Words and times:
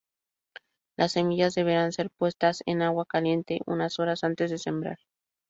Las 0.97 1.11
semillas 1.11 1.53
deberán 1.53 1.91
ser 1.91 2.09
puestas 2.09 2.63
en 2.65 2.81
agua 2.81 3.05
caliente 3.05 3.61
unas 3.67 3.99
horas 3.99 4.23
antes 4.23 4.49
de 4.49 4.57
sembrar. 4.57 4.97